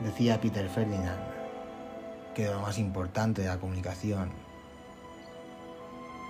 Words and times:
Decía 0.00 0.40
Peter 0.40 0.66
Ferdinand 0.68 1.20
que 2.34 2.46
lo 2.46 2.60
más 2.60 2.78
importante 2.78 3.42
de 3.42 3.48
la 3.48 3.58
comunicación 3.58 4.30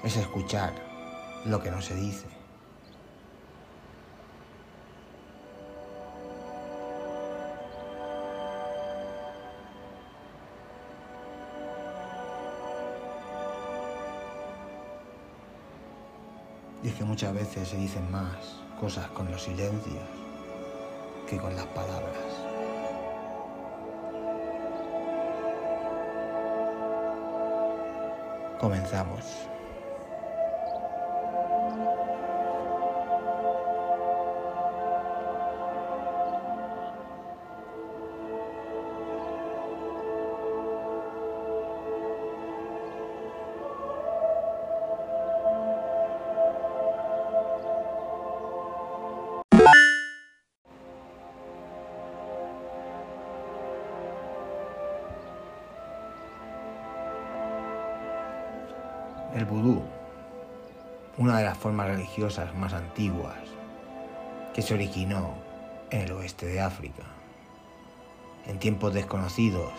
es 0.02 0.16
escuchar 0.16 0.72
lo 1.44 1.62
que 1.62 1.70
no 1.70 1.80
se 1.80 1.94
dice. 1.94 2.26
Y 16.82 16.88
es 16.88 16.94
que 16.94 17.04
muchas 17.04 17.34
veces 17.34 17.68
se 17.68 17.76
dicen 17.76 18.10
más 18.10 18.34
cosas 18.80 19.06
con 19.10 19.30
los 19.30 19.42
silencios 19.42 20.02
que 21.28 21.36
con 21.36 21.54
las 21.54 21.66
palabras. 21.66 22.39
Comenzamos. 28.60 29.48
Vudú, 59.50 59.82
una 61.18 61.38
de 61.38 61.44
las 61.44 61.58
formas 61.58 61.88
religiosas 61.88 62.54
más 62.54 62.72
antiguas 62.72 63.36
que 64.54 64.62
se 64.62 64.74
originó 64.74 65.34
en 65.90 66.02
el 66.02 66.12
oeste 66.12 66.46
de 66.46 66.60
África, 66.60 67.02
en 68.46 68.60
tiempos 68.60 68.94
desconocidos 68.94 69.72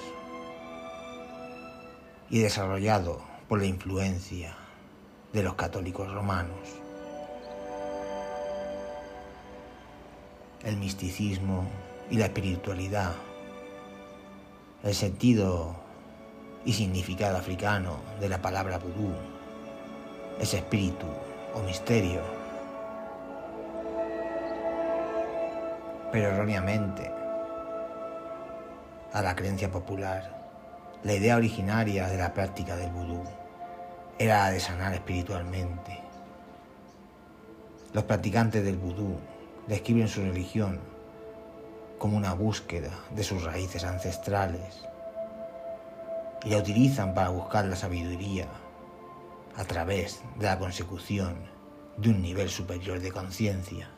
y 2.29 2.39
desarrollado 2.39 3.21
por 3.47 3.59
la 3.59 3.65
influencia 3.65 4.55
de 5.31 5.41
los 5.41 5.55
católicos 5.55 6.11
romanos. 6.11 6.59
El 10.63 10.75
misticismo 10.77 11.65
y 12.09 12.17
la 12.17 12.25
espiritualidad, 12.25 13.13
el 14.83 14.93
sentido 14.93 15.75
y 16.65 16.73
significado 16.73 17.37
africano 17.37 18.01
de 18.19 18.27
la 18.27 18.41
palabra 18.41 18.77
vudú 18.77 19.13
ese 20.41 20.57
espíritu 20.57 21.05
o 21.53 21.61
misterio. 21.61 22.21
Pero 26.11 26.29
erróneamente, 26.29 27.11
a 29.13 29.21
la 29.21 29.35
creencia 29.35 29.71
popular, 29.71 30.41
la 31.03 31.13
idea 31.13 31.37
originaria 31.37 32.07
de 32.07 32.17
la 32.17 32.33
práctica 32.33 32.75
del 32.75 32.89
vudú 32.89 33.23
era 34.17 34.45
la 34.45 34.51
de 34.51 34.59
sanar 34.59 34.93
espiritualmente. 34.93 36.01
Los 37.93 38.03
practicantes 38.05 38.63
del 38.63 38.77
vudú 38.77 39.17
describen 39.67 40.07
su 40.07 40.21
religión 40.21 40.79
como 41.99 42.17
una 42.17 42.33
búsqueda 42.33 42.89
de 43.11 43.23
sus 43.23 43.43
raíces 43.43 43.83
ancestrales 43.83 44.87
y 46.43 46.49
la 46.49 46.57
utilizan 46.57 47.13
para 47.13 47.29
buscar 47.29 47.65
la 47.65 47.75
sabiduría 47.75 48.47
a 49.55 49.65
través 49.65 50.21
de 50.39 50.45
la 50.45 50.57
consecución 50.57 51.35
de 51.97 52.09
un 52.09 52.21
nivel 52.21 52.49
superior 52.49 52.99
de 52.99 53.11
conciencia. 53.11 53.89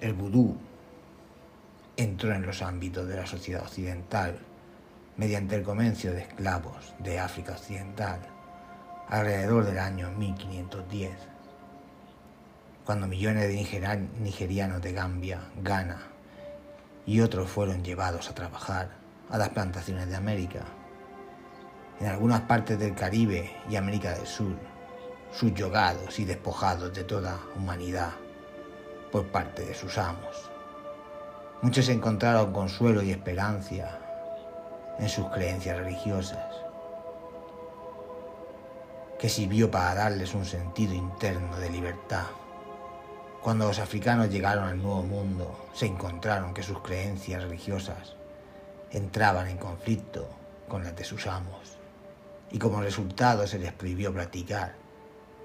El 0.00 0.14
vudú 0.14 0.56
entró 1.96 2.32
en 2.32 2.46
los 2.46 2.62
ámbitos 2.62 3.06
de 3.06 3.16
la 3.16 3.26
sociedad 3.26 3.62
occidental 3.62 4.38
mediante 5.18 5.56
el 5.56 5.62
comercio 5.62 6.12
de 6.12 6.22
esclavos 6.22 6.94
de 6.98 7.18
África 7.18 7.52
Occidental 7.52 8.20
alrededor 9.08 9.66
del 9.66 9.78
año 9.78 10.10
1510, 10.12 11.10
cuando 12.86 13.08
millones 13.08 13.48
de 13.48 14.06
nigerianos 14.20 14.80
de 14.80 14.92
Gambia, 14.92 15.40
Ghana, 15.60 16.09
y 17.06 17.20
otros 17.20 17.50
fueron 17.50 17.82
llevados 17.82 18.28
a 18.28 18.34
trabajar 18.34 18.90
a 19.30 19.38
las 19.38 19.50
plantaciones 19.50 20.08
de 20.08 20.16
América. 20.16 20.64
En 22.00 22.06
algunas 22.06 22.42
partes 22.42 22.78
del 22.78 22.94
Caribe 22.94 23.56
y 23.68 23.76
América 23.76 24.14
del 24.14 24.26
Sur, 24.26 24.56
subyogados 25.32 26.18
y 26.18 26.24
despojados 26.24 26.92
de 26.94 27.04
toda 27.04 27.38
humanidad 27.56 28.12
por 29.12 29.26
parte 29.28 29.64
de 29.64 29.74
sus 29.74 29.98
amos. 29.98 30.50
Muchos 31.62 31.88
encontraron 31.88 32.52
consuelo 32.52 33.02
y 33.02 33.10
esperanza 33.10 33.98
en 34.98 35.08
sus 35.08 35.26
creencias 35.26 35.76
religiosas, 35.76 36.54
que 39.18 39.28
sirvió 39.28 39.70
para 39.70 39.94
darles 39.94 40.34
un 40.34 40.46
sentido 40.46 40.94
interno 40.94 41.58
de 41.58 41.70
libertad. 41.70 42.24
Cuando 43.42 43.66
los 43.66 43.78
africanos 43.78 44.28
llegaron 44.28 44.64
al 44.64 44.82
Nuevo 44.82 45.02
Mundo, 45.02 45.70
se 45.72 45.86
encontraron 45.86 46.52
que 46.52 46.62
sus 46.62 46.80
creencias 46.80 47.42
religiosas 47.42 48.14
entraban 48.90 49.48
en 49.48 49.56
conflicto 49.56 50.28
con 50.68 50.84
las 50.84 50.94
de 50.94 51.04
sus 51.04 51.26
amos, 51.26 51.78
y 52.50 52.58
como 52.58 52.82
resultado 52.82 53.46
se 53.46 53.58
les 53.58 53.72
prohibió 53.72 54.12
practicar 54.12 54.74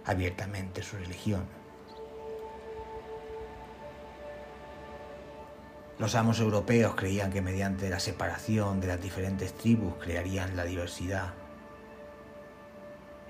abiertamente 0.05 0.84
su 0.84 0.97
religión. 0.97 1.45
Los 5.97 6.16
amos 6.16 6.41
europeos 6.41 6.95
creían 6.95 7.31
que 7.31 7.41
mediante 7.41 7.89
la 7.89 8.01
separación 8.01 8.81
de 8.81 8.88
las 8.88 9.01
diferentes 9.01 9.53
tribus 9.53 9.94
crearían 10.01 10.57
la 10.57 10.66
diversidad. 10.66 11.34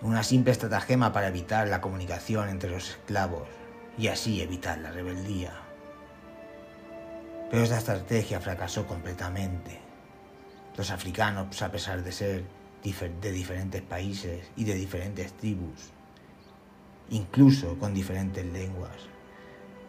Una 0.02 0.24
simple 0.24 0.52
estratagema 0.52 1.14
para 1.14 1.28
evitar 1.28 1.68
la 1.68 1.82
comunicación 1.82 2.50
entre 2.50 2.72
los 2.72 2.90
esclavos 2.90 3.48
y 3.98 4.08
así 4.08 4.42
evitar 4.42 4.78
la 4.80 4.92
rebeldía. 4.92 5.54
Pero 7.50 7.64
esta 7.64 7.78
estrategia 7.78 8.40
fracasó 8.40 8.86
completamente. 8.86 9.80
Los 10.76 10.92
africanos, 10.92 11.62
a 11.62 11.72
pesar 11.72 12.04
de 12.04 12.12
ser 12.12 12.44
de 12.84 13.32
diferentes 13.32 13.82
países 13.82 14.46
y 14.56 14.64
de 14.64 14.76
diferentes 14.76 15.34
tribus, 15.34 15.92
incluso 17.10 17.80
con 17.80 17.94
diferentes 17.94 18.46
lenguas, 18.46 19.10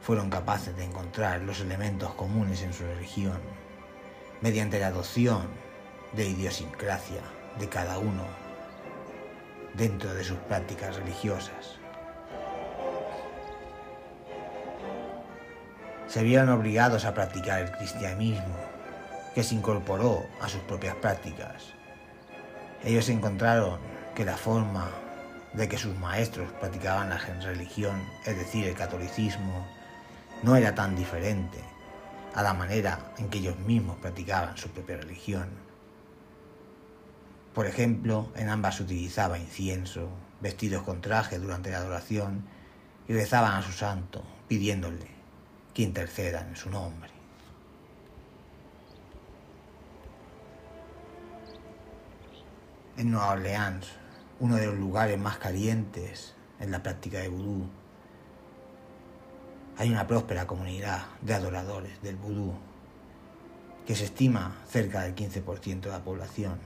fueron 0.01 0.31
capaces 0.31 0.77
de 0.77 0.85
encontrar 0.85 1.43
los 1.43 1.61
elementos 1.61 2.15
comunes 2.15 2.63
en 2.63 2.73
su 2.73 2.85
religión 2.85 3.41
mediante 4.41 4.79
la 4.79 4.89
adopción 4.89 5.49
de 6.15 6.29
idiosincrasia 6.29 7.23
de 7.59 7.69
cada 7.69 7.99
uno 7.99 8.25
dentro 9.75 10.15
de 10.15 10.25
sus 10.25 10.39
prácticas 10.39 10.97
religiosas. 10.97 11.79
Se 16.07 16.23
vieron 16.23 16.49
obligados 16.51 17.05
a 17.05 17.15
practicar 17.15 17.63
el 17.63 17.73
cristianismo, 17.73 18.55
que 19.35 19.43
se 19.43 19.55
incorporó 19.55 20.25
a 20.41 20.49
sus 20.49 20.61
propias 20.63 20.95
prácticas. 20.97 21.75
Ellos 22.85 23.09
encontraron 23.09 23.79
que 24.15 24.25
la 24.25 24.37
forma 24.37 24.89
de 25.53 25.69
que 25.69 25.79
sus 25.79 25.97
maestros 25.99 26.51
practicaban 26.61 27.09
la 27.09 27.19
religión, 27.19 28.03
es 28.25 28.37
decir, 28.37 28.67
el 28.67 28.75
catolicismo, 28.75 29.67
no 30.43 30.55
era 30.55 30.75
tan 30.75 30.95
diferente 30.95 31.59
a 32.35 32.43
la 32.43 32.55
manera 32.55 33.13
en 33.19 33.29
que 33.29 33.39
ellos 33.39 33.59
mismos 33.59 33.97
practicaban 33.97 34.57
su 34.57 34.69
propia 34.69 34.99
religión. 34.99 35.49
Por 37.55 37.67
ejemplo, 37.67 38.31
en 38.37 38.51
ambas 38.51 38.77
se 38.77 38.83
utilizaba 38.83 39.39
incienso, 39.39 40.11
vestidos 40.41 40.83
con 40.83 41.01
traje 41.01 41.39
durante 41.39 41.71
la 41.71 41.79
adoración 41.79 42.47
y 43.09 43.15
rezaban 43.15 43.55
a 43.55 43.63
su 43.63 43.73
santo, 43.73 44.23
pidiéndole 44.47 45.16
que 45.77 45.83
intercedan 45.83 46.49
en 46.49 46.57
su 46.57 46.71
nombre. 46.71 47.11
En 52.97 53.11
Nueva 53.11 53.33
Orleans, 53.33 53.87
uno 54.41 54.57
de 54.57 54.69
los 54.69 54.79
lugares 54.79 55.19
más 55.19 55.37
calientes 55.37 56.33
en 56.61 56.71
la 56.71 56.83
práctica 56.83 57.19
de 57.19 57.29
vudú, 57.29 57.69
hay 59.77 59.91
una 59.91 60.07
próspera 60.07 60.47
comunidad 60.47 61.09
de 61.21 61.35
adoradores 61.35 62.01
del 62.01 62.17
vudú 62.17 62.55
que 63.85 63.95
se 63.95 64.05
estima 64.05 64.57
cerca 64.67 65.03
del 65.03 65.15
15% 65.15 65.81
de 65.81 65.91
la 65.91 66.03
población. 66.03 66.59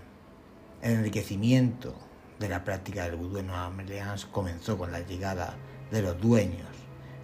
El 0.83 0.93
enriquecimiento 0.93 1.97
de 2.39 2.49
la 2.49 2.62
práctica 2.62 3.07
del 3.07 3.17
vudú 3.17 3.39
en 3.39 3.49
Nueva 3.49 3.67
Orleans 3.77 4.25
comenzó 4.27 4.79
con 4.79 4.93
la 4.93 5.01
llegada 5.01 5.57
de 5.91 6.01
los 6.01 6.21
dueños 6.21 6.69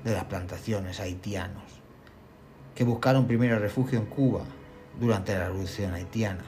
de 0.02 0.14
las 0.14 0.24
plantaciones 0.24 0.98
haitianos, 0.98 1.75
que 2.76 2.84
buscaron 2.84 3.26
primero 3.26 3.58
refugio 3.58 3.98
en 3.98 4.04
Cuba 4.04 4.44
durante 5.00 5.32
la 5.32 5.46
Revolución 5.46 5.94
haitiana. 5.94 6.44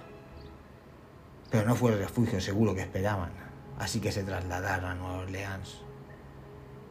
Pero 1.51 1.67
no 1.67 1.75
fue 1.75 1.93
el 1.93 1.99
refugio 1.99 2.39
seguro 2.43 2.75
que 2.75 2.83
esperaban, 2.83 3.31
así 3.79 3.99
que 3.99 4.13
se 4.13 4.23
trasladaron 4.23 4.91
a 4.91 4.95
Nueva 4.95 5.19
Orleans, 5.21 5.81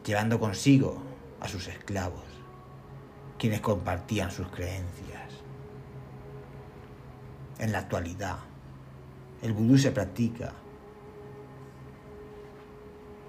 llevando 0.04 0.40
consigo 0.40 1.00
a 1.38 1.46
sus 1.46 1.68
esclavos, 1.68 2.24
quienes 3.38 3.60
compartían 3.60 4.32
sus 4.32 4.48
creencias. 4.48 5.32
En 7.60 7.70
la 7.70 7.78
actualidad, 7.78 8.38
el 9.40 9.52
vudú 9.52 9.78
se 9.78 9.92
practica, 9.92 10.52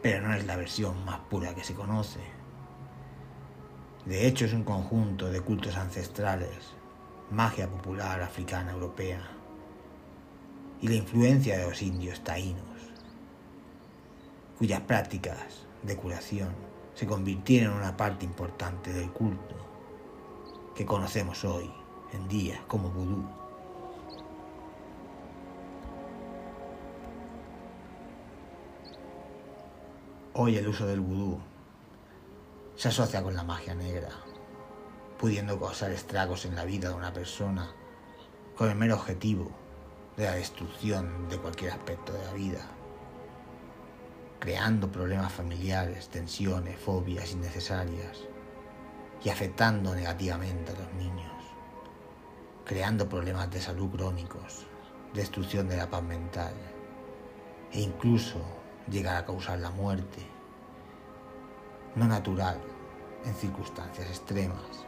pero 0.01 0.27
no 0.27 0.33
es 0.33 0.44
la 0.47 0.56
versión 0.56 1.06
más 1.06 1.19
pura 1.29 1.53
que 1.53 1.63
se 1.63 1.75
conoce. 1.75 2.38
De 4.09 4.25
hecho, 4.25 4.45
es 4.45 4.53
un 4.53 4.63
conjunto 4.63 5.29
de 5.29 5.39
cultos 5.39 5.77
ancestrales, 5.77 6.73
magia 7.29 7.69
popular 7.69 8.23
africana 8.23 8.71
europea 8.71 9.21
y 10.81 10.88
la 10.88 10.95
influencia 10.95 11.59
de 11.59 11.69
los 11.69 11.79
indios 11.83 12.23
taínos, 12.23 12.65
cuyas 14.57 14.81
prácticas 14.81 15.67
de 15.83 15.95
curación 15.95 16.56
se 16.95 17.06
convirtieron 17.06 17.73
en 17.73 17.81
una 17.81 17.95
parte 17.95 18.25
importante 18.25 18.91
del 18.91 19.11
culto 19.11 19.56
que 20.75 20.88
conocemos 20.88 21.45
hoy 21.45 21.71
en 22.11 22.27
día 22.27 22.63
como 22.67 22.89
vudú. 22.89 23.23
Hoy 30.33 30.57
el 30.57 30.67
uso 30.67 30.88
del 30.88 31.00
vudú 31.00 31.39
se 32.79 32.87
asocia 32.87 33.21
con 33.21 33.35
la 33.35 33.43
magia 33.43 33.75
negra, 33.75 34.07
pudiendo 35.19 35.59
causar 35.59 35.91
estragos 35.91 36.45
en 36.45 36.55
la 36.55 36.63
vida 36.63 36.87
de 36.87 36.95
una 36.95 37.11
persona 37.11 37.69
con 38.55 38.69
el 38.69 38.77
mero 38.77 38.95
objetivo 38.95 39.51
de 40.15 40.23
la 40.23 40.35
destrucción 40.35 41.27
de 41.27 41.37
cualquier 41.39 41.73
aspecto 41.73 42.13
de 42.13 42.23
la 42.23 42.31
vida, 42.31 42.61
creando 44.39 44.89
problemas 44.89 45.33
familiares, 45.33 46.07
tensiones, 46.07 46.79
fobias 46.79 47.33
innecesarias 47.33 48.19
y 49.25 49.29
afectando 49.29 49.93
negativamente 49.93 50.71
a 50.71 50.79
los 50.79 50.93
niños, 50.93 51.33
creando 52.63 53.09
problemas 53.09 53.51
de 53.51 53.59
salud 53.59 53.89
crónicos, 53.89 54.65
destrucción 55.13 55.67
de 55.67 55.75
la 55.75 55.89
paz 55.89 56.03
mental 56.03 56.53
e 57.73 57.81
incluso 57.81 58.39
llegar 58.89 59.17
a 59.17 59.25
causar 59.25 59.59
la 59.59 59.69
muerte, 59.69 60.25
no 61.95 62.07
natural, 62.07 62.69
en 63.25 63.33
circunstancias 63.33 64.07
extremas. 64.07 64.86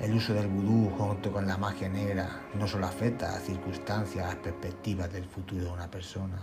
El 0.00 0.14
uso 0.14 0.34
del 0.34 0.48
vudú 0.48 0.90
junto 0.90 1.32
con 1.32 1.46
la 1.46 1.56
magia 1.56 1.88
negra 1.88 2.42
no 2.54 2.66
solo 2.66 2.86
afecta 2.86 3.34
a 3.34 3.38
circunstancias, 3.38 4.32
a 4.34 4.42
perspectivas 4.42 5.10
del 5.12 5.24
futuro 5.24 5.64
de 5.64 5.70
una 5.70 5.90
persona, 5.90 6.42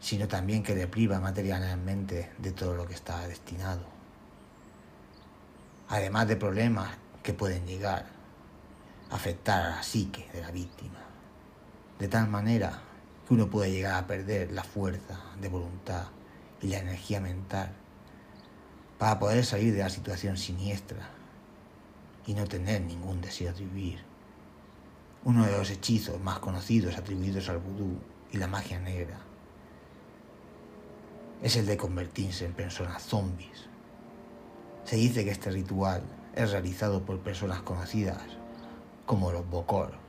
sino 0.00 0.26
también 0.26 0.62
que 0.62 0.74
le 0.74 0.88
priva 0.88 1.20
materialmente 1.20 2.32
de 2.38 2.52
todo 2.52 2.74
lo 2.74 2.86
que 2.86 2.94
estaba 2.94 3.26
destinado. 3.28 3.82
Además 5.90 6.28
de 6.28 6.36
problemas 6.36 6.90
que 7.22 7.34
pueden 7.34 7.66
llegar 7.66 8.06
a 9.10 9.14
afectar 9.14 9.62
a 9.62 9.70
la 9.76 9.82
psique 9.82 10.28
de 10.32 10.40
la 10.40 10.50
víctima, 10.50 10.98
de 11.98 12.08
tal 12.08 12.28
manera 12.28 12.87
que 13.28 13.34
uno 13.34 13.50
puede 13.50 13.70
llegar 13.70 14.02
a 14.02 14.06
perder 14.06 14.52
la 14.52 14.64
fuerza 14.64 15.20
de 15.38 15.50
voluntad 15.50 16.06
y 16.62 16.68
la 16.68 16.78
energía 16.78 17.20
mental 17.20 17.70
para 18.98 19.18
poder 19.18 19.44
salir 19.44 19.74
de 19.74 19.80
la 19.80 19.90
situación 19.90 20.38
siniestra 20.38 21.10
y 22.26 22.32
no 22.32 22.46
tener 22.46 22.80
ningún 22.80 23.20
deseo 23.20 23.52
de 23.52 23.66
vivir. 23.66 23.98
Uno 25.24 25.44
de 25.44 25.52
los 25.52 25.68
hechizos 25.68 26.18
más 26.22 26.38
conocidos 26.38 26.96
atribuidos 26.96 27.50
al 27.50 27.58
vudú 27.58 27.98
y 28.32 28.38
la 28.38 28.46
magia 28.46 28.80
negra 28.80 29.18
es 31.42 31.56
el 31.56 31.66
de 31.66 31.76
convertirse 31.76 32.46
en 32.46 32.54
personas 32.54 33.02
zombies. 33.02 33.66
Se 34.84 34.96
dice 34.96 35.24
que 35.24 35.32
este 35.32 35.50
ritual 35.50 36.02
es 36.34 36.50
realizado 36.50 37.04
por 37.04 37.20
personas 37.20 37.60
conocidas 37.60 38.22
como 39.04 39.32
los 39.32 39.48
Bokor 39.48 40.07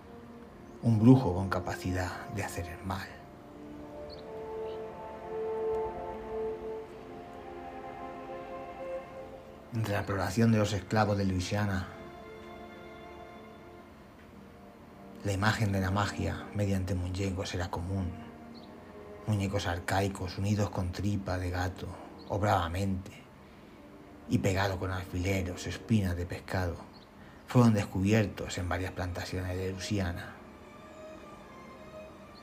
un 0.81 0.97
brujo 0.99 1.33
con 1.33 1.49
capacidad 1.49 2.29
de 2.29 2.43
hacer 2.43 2.67
el 2.67 2.85
mal. 2.85 3.07
Entre 9.73 9.93
la 9.93 10.05
población 10.05 10.51
de 10.51 10.57
los 10.57 10.73
esclavos 10.73 11.17
de 11.17 11.25
Luisiana, 11.25 11.87
la 15.23 15.31
imagen 15.33 15.71
de 15.71 15.81
la 15.81 15.91
magia 15.91 16.47
mediante 16.55 16.95
muñecos 16.95 17.53
era 17.53 17.69
común. 17.69 18.09
Muñecos 19.27 19.67
arcaicos 19.67 20.37
unidos 20.37 20.69
con 20.69 20.91
tripa 20.91 21.37
de 21.37 21.51
gato 21.51 21.87
o 22.29 22.39
bravamente 22.39 23.11
y 24.29 24.37
pegados 24.37 24.77
con 24.77 24.91
alfileros, 24.91 25.67
espinas 25.67 26.15
de 26.15 26.25
pescado, 26.25 26.77
fueron 27.47 27.73
descubiertos 27.73 28.57
en 28.57 28.69
varias 28.69 28.91
plantaciones 28.91 29.57
de 29.57 29.71
Luisiana. 29.71 30.38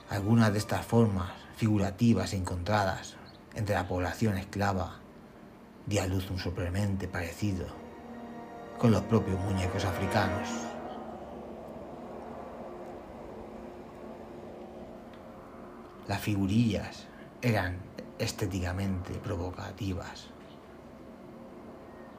Algunas 0.08 0.53
de 0.53 0.58
estas 0.58 0.87
formas 0.87 1.32
figurativas 1.56 2.32
encontradas 2.32 3.17
entre 3.56 3.75
la 3.75 3.88
población 3.88 4.38
esclava 4.38 5.00
di 5.85 5.99
a 5.99 6.06
luz 6.06 6.31
un 6.31 6.38
sorprendente 6.38 7.08
parecido 7.08 7.67
con 8.79 8.93
los 8.93 9.03
propios 9.03 9.41
muñecos 9.41 9.85
africanos. 9.85 10.49
Las 16.06 16.20
figurillas 16.20 17.06
eran 17.43 17.79
estéticamente 18.20 19.12
provocativas, 19.14 20.29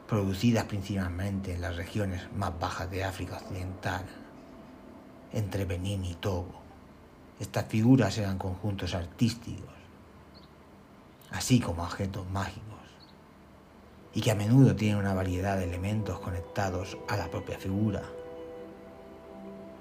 producidas 0.10 0.66
principalmente 0.66 1.54
en 1.54 1.62
las 1.62 1.78
regiones 1.78 2.30
más 2.34 2.60
bajas 2.60 2.92
de 2.92 3.06
África 3.06 3.38
Occidental, 3.38 4.06
entre 5.32 5.64
Benín 5.64 6.04
y 6.04 6.16
Togo 6.16 6.67
estas 7.40 7.66
figuras 7.66 8.18
eran 8.18 8.38
conjuntos 8.38 8.96
artísticos, 8.96 9.76
así 11.32 11.60
como 11.60 11.84
objetos 11.84 12.28
mágicos, 12.32 12.64
y 14.14 14.22
que 14.22 14.32
a 14.32 14.36
menudo 14.36 14.76
tienen 14.76 14.98
una 14.98 15.14
variedad 15.14 15.58
de 15.58 15.66
elementos 15.66 16.20
conectados 16.20 16.98
a 17.08 17.18
la 17.18 17.30
propia 17.30 17.60
figura, 17.60 18.02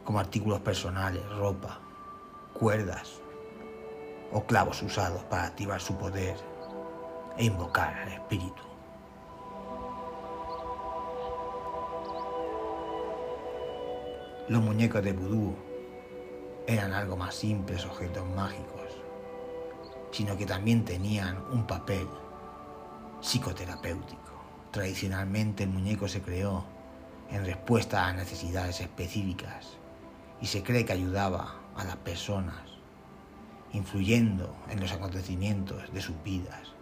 como 0.04 0.18
artículos 0.20 0.60
personales, 0.60 1.22
ropa, 1.30 1.80
cuerdas 2.52 3.20
o 4.32 4.44
clavos 4.44 4.82
usados 4.82 5.22
para 5.24 5.44
activar 5.44 5.80
su 5.80 5.96
poder 5.96 6.36
e 7.38 7.44
invocar 7.44 7.94
al 7.94 8.12
espíritu. 8.12 8.62
Los 14.48 14.62
muñecos 14.62 15.02
de 15.02 15.12
vudú 15.12 15.56
eran 16.66 16.92
algo 16.92 17.16
más 17.16 17.34
simples 17.34 17.84
objetos 17.84 18.26
mágicos, 18.34 18.82
sino 20.10 20.36
que 20.36 20.46
también 20.46 20.84
tenían 20.84 21.38
un 21.52 21.66
papel 21.66 22.08
psicoterapéutico. 23.20 24.32
Tradicionalmente 24.72 25.62
el 25.62 25.70
muñeco 25.70 26.08
se 26.08 26.22
creó 26.22 26.64
en 27.30 27.44
respuesta 27.46 28.06
a 28.06 28.12
necesidades 28.12 28.80
específicas 28.80 29.78
y 30.40 30.46
se 30.46 30.62
cree 30.62 30.84
que 30.84 30.92
ayudaba 30.92 31.54
a 31.76 31.84
las 31.84 31.96
personas, 31.96 32.62
influyendo 33.72 34.54
en 34.68 34.80
los 34.80 34.92
acontecimientos 34.92 35.92
de 35.92 36.00
sus 36.00 36.20
vidas 36.24 36.72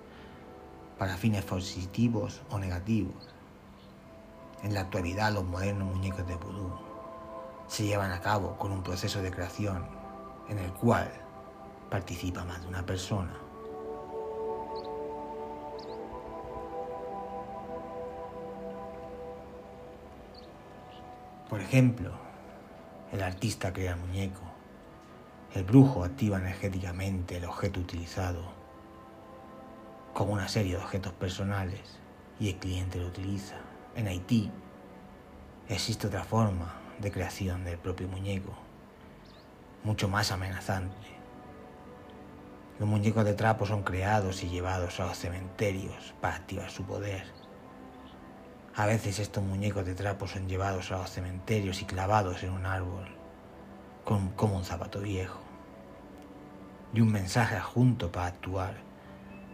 para 0.98 1.16
fines 1.16 1.44
positivos 1.44 2.40
o 2.50 2.58
negativos. 2.58 3.28
En 4.62 4.72
la 4.72 4.80
actualidad 4.80 5.32
los 5.32 5.44
modernos 5.44 5.94
muñecos 5.94 6.26
de 6.26 6.36
vudú 6.36 6.83
se 7.74 7.84
llevan 7.84 8.12
a 8.12 8.20
cabo 8.20 8.56
con 8.56 8.70
un 8.70 8.84
proceso 8.84 9.20
de 9.20 9.32
creación 9.32 9.84
en 10.48 10.60
el 10.60 10.72
cual 10.74 11.10
participa 11.90 12.44
más 12.44 12.62
de 12.62 12.68
una 12.68 12.86
persona. 12.86 13.32
Por 21.50 21.60
ejemplo, 21.60 22.12
el 23.10 23.20
artista 23.20 23.72
crea 23.72 23.94
el 23.94 23.98
muñeco, 23.98 24.42
el 25.52 25.64
brujo 25.64 26.04
activa 26.04 26.38
energéticamente 26.38 27.38
el 27.38 27.44
objeto 27.44 27.80
utilizado 27.80 28.52
como 30.12 30.32
una 30.32 30.46
serie 30.46 30.76
de 30.76 30.78
objetos 30.84 31.12
personales 31.14 31.98
y 32.38 32.50
el 32.50 32.56
cliente 32.56 33.00
lo 33.00 33.08
utiliza. 33.08 33.56
En 33.96 34.06
Haití 34.06 34.48
existe 35.68 36.06
otra 36.06 36.22
forma 36.22 36.83
de 36.98 37.10
creación 37.10 37.64
del 37.64 37.78
propio 37.78 38.08
muñeco, 38.08 38.54
mucho 39.82 40.08
más 40.08 40.32
amenazante. 40.32 40.96
Los 42.78 42.88
muñecos 42.88 43.24
de 43.24 43.34
trapo 43.34 43.66
son 43.66 43.82
creados 43.82 44.42
y 44.42 44.48
llevados 44.48 44.98
a 45.00 45.06
los 45.06 45.18
cementerios 45.18 46.14
para 46.20 46.36
activar 46.36 46.70
su 46.70 46.84
poder. 46.84 47.24
A 48.74 48.86
veces 48.86 49.20
estos 49.20 49.44
muñecos 49.44 49.86
de 49.86 49.94
trapo 49.94 50.26
son 50.26 50.48
llevados 50.48 50.90
a 50.90 50.98
los 50.98 51.10
cementerios 51.10 51.80
y 51.82 51.84
clavados 51.84 52.42
en 52.42 52.50
un 52.50 52.66
árbol, 52.66 53.06
como 54.04 54.56
un 54.56 54.64
zapato 54.64 55.00
viejo. 55.00 55.40
Y 56.92 57.00
un 57.00 57.12
mensaje 57.12 57.56
adjunto 57.56 58.10
para 58.10 58.26
actuar 58.26 58.74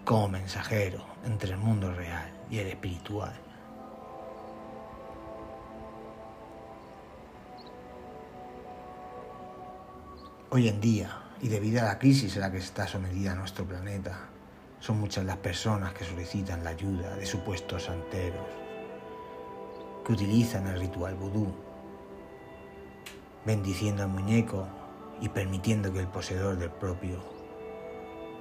como 0.04 0.28
mensajero 0.28 1.04
entre 1.24 1.52
el 1.52 1.58
mundo 1.58 1.92
real 1.92 2.32
y 2.50 2.58
el 2.58 2.68
espiritual. 2.68 3.49
Hoy 10.52 10.66
en 10.66 10.80
día, 10.80 11.16
y 11.40 11.46
debido 11.46 11.80
a 11.80 11.84
la 11.84 11.98
crisis 12.00 12.36
a 12.36 12.40
la 12.40 12.50
que 12.50 12.58
está 12.58 12.88
sometida 12.88 13.36
nuestro 13.36 13.64
planeta, 13.64 14.18
son 14.80 14.98
muchas 14.98 15.24
las 15.24 15.36
personas 15.36 15.92
que 15.92 16.04
solicitan 16.04 16.64
la 16.64 16.70
ayuda 16.70 17.14
de 17.14 17.24
supuestos 17.24 17.84
santeros, 17.84 18.48
que 20.04 20.12
utilizan 20.12 20.66
el 20.66 20.80
ritual 20.80 21.14
vudú, 21.14 21.54
bendiciendo 23.46 24.02
al 24.02 24.08
muñeco 24.08 24.66
y 25.20 25.28
permitiendo 25.28 25.92
que 25.92 26.00
el 26.00 26.08
poseedor 26.08 26.56
del 26.56 26.70
propio 26.70 27.20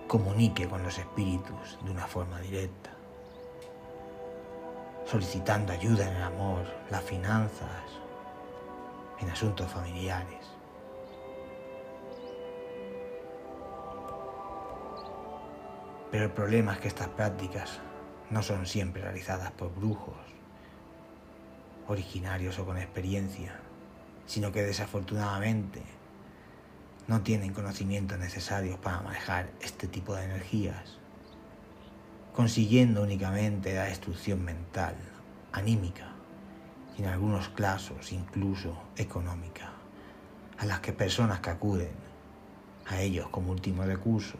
comunique 0.07 0.67
con 0.67 0.81
los 0.81 0.97
espíritus 0.97 1.77
de 1.85 1.91
una 1.91 2.07
forma 2.07 2.39
directa, 2.39 2.89
solicitando 5.05 5.73
ayuda 5.73 6.09
en 6.09 6.15
el 6.15 6.23
amor, 6.23 6.65
las 6.89 7.03
finanzas, 7.03 7.83
en 9.19 9.29
asuntos 9.29 9.71
familiares. 9.71 10.58
Pero 16.11 16.25
el 16.25 16.31
problema 16.31 16.73
es 16.73 16.79
que 16.79 16.87
estas 16.87 17.09
prácticas 17.09 17.79
no 18.31 18.41
son 18.41 18.65
siempre 18.65 19.01
realizadas 19.01 19.51
por 19.51 19.73
brujos, 19.73 20.15
originarios 21.87 22.57
o 22.57 22.65
con 22.65 22.77
experiencia, 22.77 23.59
sino 24.25 24.51
que 24.51 24.63
desafortunadamente 24.63 25.81
no 27.07 27.21
tienen 27.21 27.53
conocimientos 27.53 28.17
necesarios 28.17 28.77
para 28.79 29.01
manejar 29.01 29.51
este 29.61 29.87
tipo 29.87 30.15
de 30.15 30.25
energías, 30.25 30.97
consiguiendo 32.33 33.03
únicamente 33.03 33.73
la 33.75 33.85
destrucción 33.85 34.43
mental, 34.43 34.95
anímica 35.51 36.13
y 36.97 37.03
en 37.03 37.09
algunos 37.09 37.49
casos 37.49 38.11
incluso 38.11 38.75
económica, 38.97 39.73
a 40.57 40.65
las 40.65 40.79
que 40.79 40.93
personas 40.93 41.39
que 41.39 41.49
acuden 41.51 41.91
a 42.87 42.99
ellos 43.01 43.29
como 43.29 43.51
último 43.51 43.83
recurso 43.83 44.37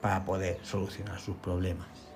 para 0.00 0.24
poder 0.24 0.58
solucionar 0.62 1.20
sus 1.20 1.36
problemas. 1.36 2.09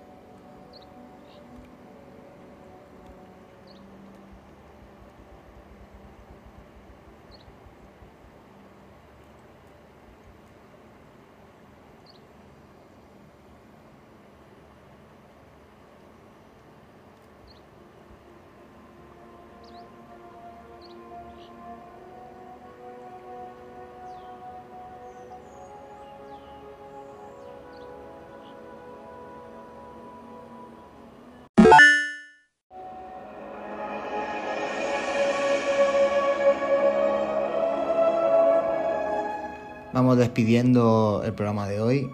Vamos 39.95 40.19
despidiendo 40.19 41.23
el 41.25 41.33
programa 41.35 41.69
de 41.69 41.81
hoy, 41.81 42.11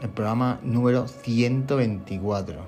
el 0.00 0.10
programa 0.10 0.60
número 0.62 1.08
124. 1.08 2.60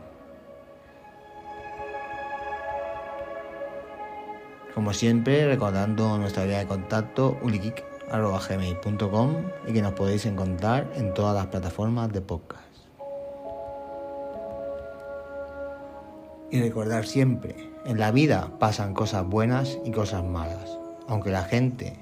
Como 4.75 4.92
siempre, 4.92 5.47
recordando 5.47 6.18
nuestra 6.18 6.45
vía 6.45 6.59
de 6.59 6.66
contacto 6.66 7.38
ulikik.gmail.com 7.40 9.37
y 9.68 9.73
que 9.73 9.80
nos 9.80 9.92
podéis 9.92 10.26
encontrar 10.26 10.90
en 10.97 11.14
todas 11.14 11.37
las 11.37 11.47
plataformas 11.47 12.12
de 12.12 12.21
podcast. 12.21 12.64
Y 16.50 16.61
recordar 16.61 17.06
siempre, 17.06 17.54
en 17.85 18.00
la 18.00 18.11
vida 18.11 18.50
pasan 18.59 18.92
cosas 18.92 19.25
buenas 19.25 19.78
y 19.85 19.92
cosas 19.92 20.25
malas, 20.25 20.80
aunque 21.06 21.30
la 21.30 21.45
gente 21.45 21.97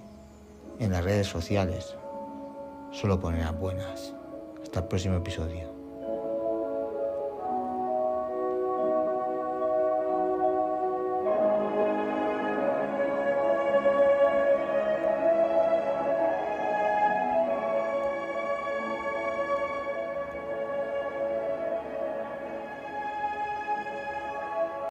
en 0.79 0.91
las 0.91 1.05
redes 1.05 1.27
sociales 1.27 1.95
solo 2.95 3.15
a 3.15 3.53
buenas. 3.53 4.15
Hasta 4.63 4.81
el 4.81 4.87
próximo 4.87 5.17
episodio. 5.17 5.74